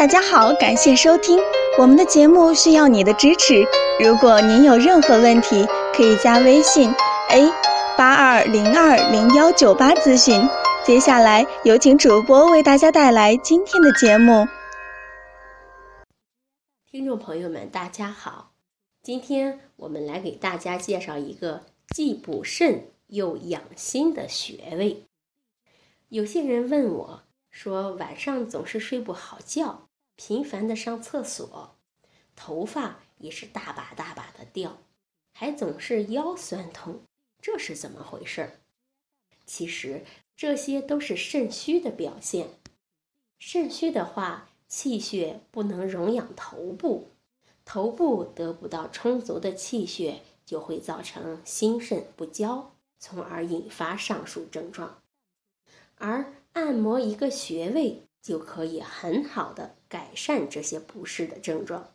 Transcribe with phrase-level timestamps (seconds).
[0.00, 1.38] 大家好，感谢收听
[1.78, 3.62] 我们的节目，需要你的支持。
[4.02, 6.90] 如果您有任何问题，可以加微信
[7.28, 7.52] a
[7.98, 10.40] 八二零二零幺九八咨询。
[10.86, 14.48] 接下来有请主播为大家带来今天的节目。
[16.90, 18.52] 听众朋友们，大家好，
[19.02, 21.60] 今天我们来给大家介绍一个
[21.90, 25.04] 既补肾又养心的穴位。
[26.08, 29.88] 有些人问我说，晚上总是睡不好觉，
[30.22, 31.78] 频繁的上厕所，
[32.36, 34.76] 头发也是大把大把的掉，
[35.32, 37.00] 还总是腰酸痛，
[37.40, 38.60] 这是怎么回事？
[39.46, 40.04] 其实
[40.36, 42.50] 这些都是肾虚的表现。
[43.38, 47.12] 肾虚的话，气血不能荣养头部，
[47.64, 55.02] 头部得不到充足的气血，就会造成心肾不交，从而引发上述症状。
[55.94, 61.94] 而按摩一个穴位就可以很好的改善这些不适的症状，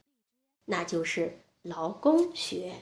[0.66, 2.74] 那就是劳宫穴。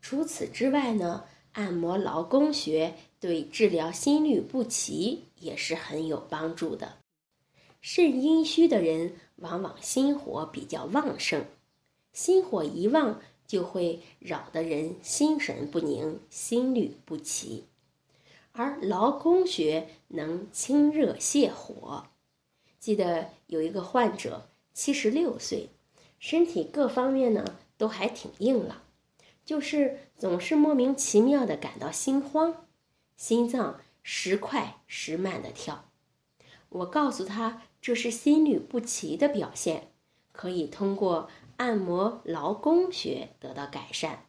[0.00, 6.98] 除此之外呢，按摩劳宫穴对治疗心律不齐也是很有帮助的。
[7.80, 11.44] 肾阴虚的人往往心火比较旺盛，
[12.12, 17.64] 心火一旺就会扰得人心神不宁、心律不齐。
[18.52, 22.04] 而劳宫穴能清热泻火。
[22.80, 25.68] 记得有一个患者，七十六岁，
[26.18, 27.44] 身体各方面呢
[27.76, 28.82] 都还挺硬朗，
[29.44, 32.66] 就是总是莫名其妙的感到心慌，
[33.16, 35.84] 心脏时快时慢的跳。
[36.70, 39.92] 我告诉他，这是心律不齐的表现，
[40.32, 44.24] 可以通过按摩劳宫穴得到改善。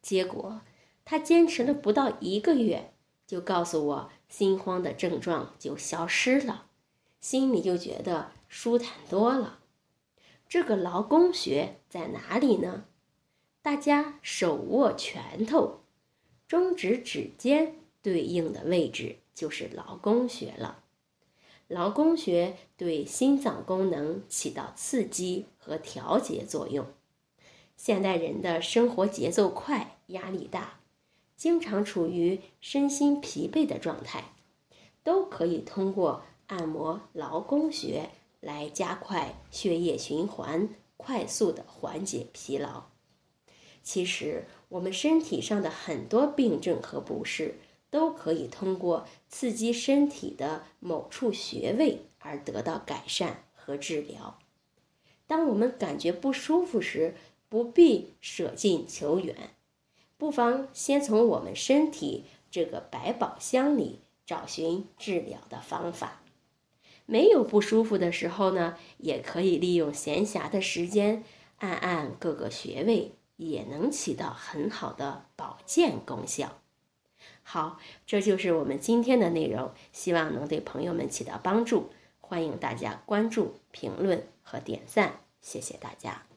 [0.00, 0.60] 结果
[1.04, 2.92] 他坚持了不到一个月。
[3.26, 6.66] 就告诉我，心慌的症状就消失了，
[7.24, 9.60] 心里就觉得舒坦多了。
[10.46, 12.84] 这个劳宫穴在哪里呢？
[13.62, 15.80] 大家手握拳头，
[16.46, 20.84] 中指指尖对应的位置就是劳宫穴了。
[21.66, 26.84] 劳宫穴对心脏功能起到刺激和调节作用。
[27.74, 30.78] 现代人的生活节奏快，压力大。
[31.38, 34.34] 经常处于身心疲惫的状态，
[35.02, 38.10] 都可以通过按摩劳宫穴
[38.40, 42.84] 来加快血液循环，快速的缓解疲劳。
[43.82, 47.56] 其实，我们身体上的很多病症和不适，
[47.90, 54.38] 都可以通过刺激身体的某处穴位而得到改善和治疗。
[55.26, 57.14] 当我们感觉不舒服时，
[57.48, 59.50] 不必舍近求远。
[60.16, 66.22] 不妨先从我们身体这个百宝箱里找寻治疗的方法。
[67.06, 71.22] 没有不舒服的时候呢，也可以利用闲暇的时间
[71.58, 76.58] 按按各个穴位，也能起到很好的保健功效。
[77.42, 81.90] 好，这就是我们今天的内容，希望能对朋友们起到帮助。
[82.20, 86.33] 欢迎大家关注、评论和点赞，谢谢大家。